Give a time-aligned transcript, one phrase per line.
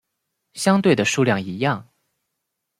[0.55, 1.87] 相对的数量一样。